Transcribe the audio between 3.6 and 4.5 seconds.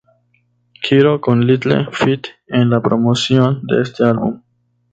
de este álbum.